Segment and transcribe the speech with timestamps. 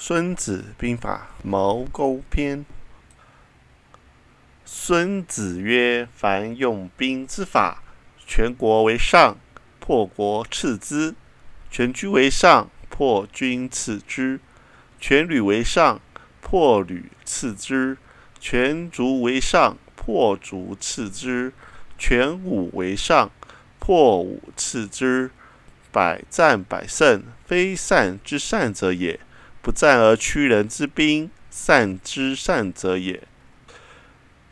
[0.00, 2.64] 孙子兵法·谋攻篇。
[4.64, 7.82] 孙子曰：“凡用兵之法，
[8.24, 9.36] 全国为上，
[9.80, 11.14] 破国次之；
[11.68, 14.38] 全军为上，破军次之；
[15.00, 16.00] 全旅为上，
[16.40, 17.96] 破旅次之；
[18.38, 21.50] 全卒为上，破卒次之；
[21.98, 23.32] 全武为上，
[23.80, 25.32] 破武次之。
[25.90, 29.18] 百战百胜，非善之善者也。”
[29.68, 33.22] 不战而屈人之兵，善之善者也。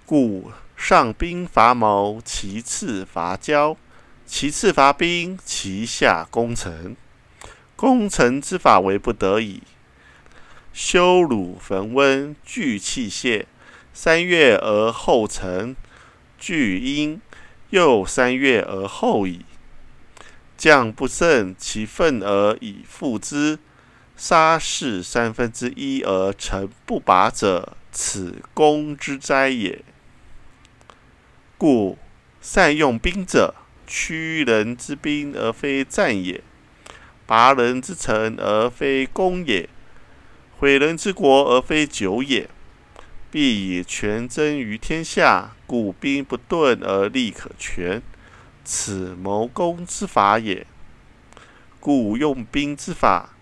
[0.05, 3.79] 故上兵伐谋，其次伐交，
[4.27, 6.95] 其次伐兵，其下攻城。
[7.77, 9.63] 攻城之法为不得已。
[10.75, 13.47] 修鲁焚温，聚器械，
[13.95, 15.75] 三月而后成。
[16.39, 17.23] 聚阴，
[17.71, 19.47] 又三月而后已。
[20.59, 23.59] 将不胜其愤而以复之。
[24.17, 29.85] 杀士三分之一而成不拔者，此攻之灾也。
[31.59, 31.99] 故
[32.41, 33.55] 善用兵者，
[33.87, 36.41] 屈人之兵而非战也；
[37.27, 39.69] 拔人之城而非攻也；
[40.59, 42.49] 毁人之国而非久也。
[43.31, 48.01] 必以全争于天下，故兵不顿而利可全，
[48.65, 50.67] 此谋攻之法也。
[51.79, 53.36] 故用兵之法。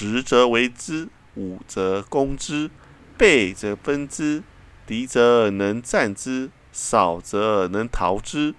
[0.00, 2.70] 十则为之，五则攻之，
[3.16, 4.44] 倍则分之，
[4.86, 8.54] 敌则能战之，少则能逃之，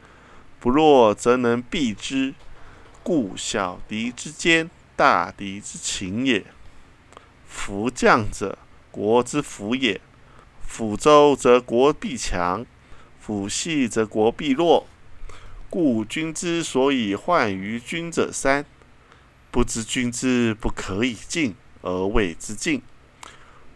[0.59, 2.33] 不弱则能避之。
[3.03, 6.45] 故小敌之坚，大敌之勤也。
[7.47, 8.57] 夫将者，
[8.91, 10.01] 国之辅也。
[10.61, 12.65] 辅周则国必强，
[13.17, 14.85] 辅细则国必弱。
[15.69, 18.65] 故君之所以患于君者三。
[19.51, 22.81] 不知君之不可以进而谓之进，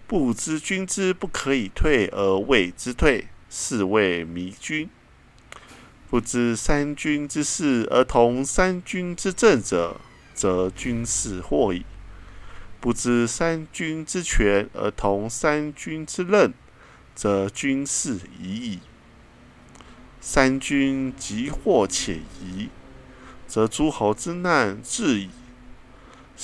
[0.06, 4.90] 不知君之不可以退而谓之退，是谓迷君。
[6.10, 10.00] 不知三军之事而同三军之政者，
[10.36, 11.82] 则军事惑矣；
[12.80, 16.54] 不知三军之权而同三军之任，
[17.16, 18.80] 则军事疑矣。
[20.22, 22.70] 三军即惑且疑，
[23.48, 25.30] 则诸侯之难至矣。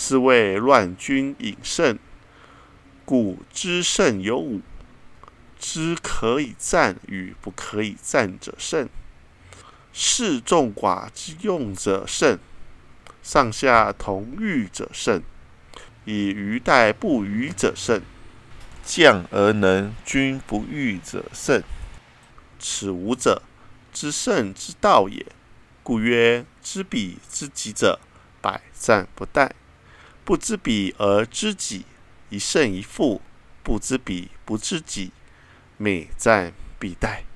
[0.01, 1.99] 是谓乱军引胜，
[3.03, 4.61] 故知胜有五：
[5.59, 8.87] 知可以战与不可以战者胜；
[9.91, 12.37] 士众寡之用者胜；
[13.21, 15.19] 上下同欲者胜；
[16.05, 17.99] 以愚待不愚者胜；
[18.85, 21.61] 将而能军不欲者胜。
[22.57, 23.41] 此五者，
[23.91, 25.25] 知胜之道也。
[25.83, 27.99] 故曰：知彼知己者，
[28.41, 29.51] 百战不殆。
[30.29, 31.87] 不知彼而知己，
[32.29, 33.19] 一胜一负；
[33.63, 35.11] 不知彼不知己，
[35.77, 37.28] 每战必殆。